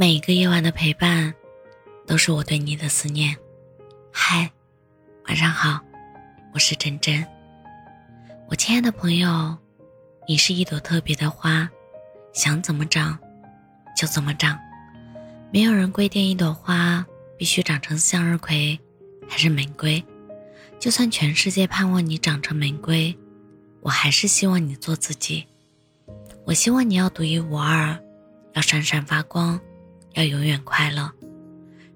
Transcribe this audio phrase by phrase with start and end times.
[0.00, 1.34] 每一个夜晚的陪伴，
[2.06, 3.36] 都是我对你的思念。
[4.12, 4.48] 嗨，
[5.26, 5.80] 晚上好，
[6.54, 7.26] 我是真真。
[8.48, 9.58] 我亲爱的朋友，
[10.28, 11.68] 你是一朵特别的花，
[12.32, 13.18] 想怎么长
[13.96, 14.56] 就怎么长。
[15.52, 17.04] 没有人规定一朵花
[17.36, 18.78] 必须长成向日葵
[19.28, 20.00] 还是玫瑰。
[20.78, 23.12] 就算全世界盼望你长成玫瑰，
[23.80, 25.44] 我还是希望你做自己。
[26.44, 27.98] 我希望你要独一无二，
[28.58, 29.58] 要闪闪发光。
[30.14, 31.08] 要永远快乐。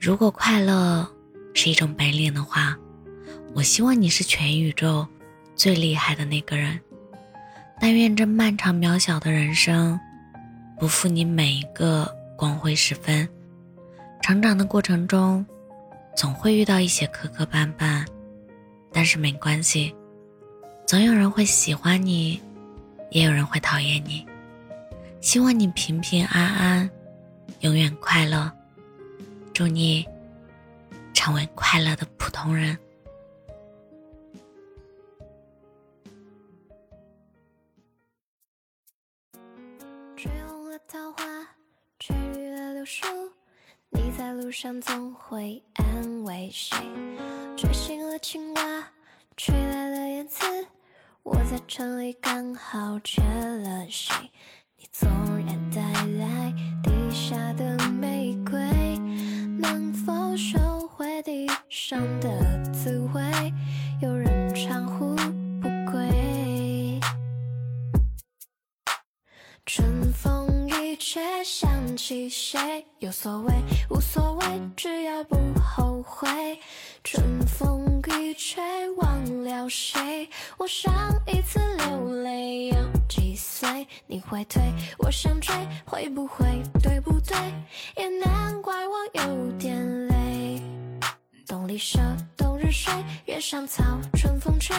[0.00, 1.06] 如果快乐
[1.52, 2.74] 是一种本领的话，
[3.52, 5.06] 我希望你是全宇宙
[5.54, 6.80] 最厉害的那个人。
[7.78, 10.00] 但愿这漫长渺小的人生，
[10.80, 13.28] 不负你每一个光辉时分。
[14.22, 15.44] 成长的过程中，
[16.16, 18.06] 总会遇到一些磕磕绊绊，
[18.94, 19.94] 但是没关系，
[20.86, 22.40] 总有人会喜欢你，
[23.10, 24.24] 也有人会讨厌你。
[25.26, 26.88] 希望你平平安安。
[27.58, 28.48] 永远快乐，
[29.52, 30.06] 祝你
[31.12, 32.78] 成为快乐的普通人。
[40.16, 41.24] 吹红了桃花，
[41.98, 43.04] 吹绿了柳树，
[43.90, 46.78] 你在路上总会安慰谁？
[47.56, 48.88] 吹醒了青蛙，
[49.36, 50.44] 吹来了燕子，
[51.24, 54.14] 我在城里刚好缺了谁？
[54.98, 55.10] 纵
[55.44, 55.82] 然带
[56.16, 58.58] 来地下的玫瑰，
[59.58, 63.22] 能否收回地上的滋味？
[64.00, 65.14] 有人长呼
[65.60, 66.98] 不归，
[69.66, 72.86] 春风一吹想起谁？
[73.00, 73.52] 有所谓，
[73.90, 76.58] 无所谓，只要不后悔。
[77.04, 80.26] 春风一吹忘了谁？
[80.56, 80.90] 我上
[81.26, 82.70] 一次流泪
[84.06, 84.62] 你会退，
[84.98, 85.54] 我想追，
[85.84, 87.36] 会不会对不对？
[87.96, 90.60] 也难怪我有点累。
[91.46, 91.98] 冬里舍，
[92.36, 92.92] 冬日睡，
[93.26, 93.82] 月上草，
[94.14, 94.76] 春风吹，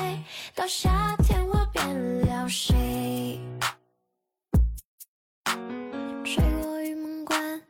[0.53, 1.85] 到夏天我变
[2.21, 3.39] 了谁？
[6.23, 7.61] 吹过玉门关，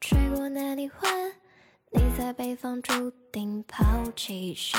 [0.00, 1.32] 吹过南泥湾。
[1.92, 3.84] 你在北方注定抛
[4.16, 4.78] 弃谁？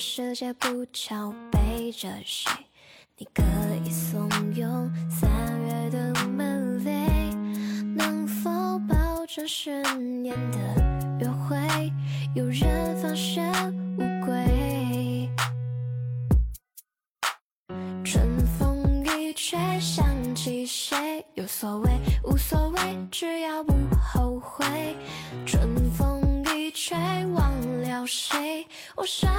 [0.00, 2.50] 世界不巧背着谁？
[3.18, 3.42] 你可
[3.84, 5.30] 以怂恿三
[5.66, 7.34] 月的门扉，
[7.94, 8.50] 能否
[8.88, 10.58] 保证十年的
[11.20, 11.92] 约会？
[12.34, 13.46] 有人放生
[13.98, 15.28] 乌龟，
[18.02, 18.26] 春
[18.58, 21.22] 风一吹想起谁？
[21.34, 21.90] 有所谓。
[22.24, 24.64] 无所谓，只要不后悔。
[25.44, 26.96] 春风一吹，
[27.34, 27.52] 忘
[27.82, 28.66] 了谁？
[28.96, 29.30] 我上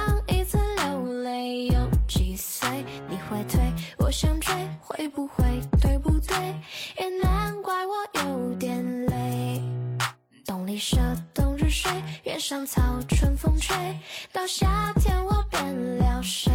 [4.12, 5.42] 想追，会不会
[5.80, 6.36] 对不对？
[6.98, 9.62] 也难怪我有点累。
[10.44, 10.98] 冬里蛇，
[11.32, 11.90] 冬日睡，
[12.22, 13.74] 原上草，春风吹，
[14.30, 16.51] 到夏天我变了谁？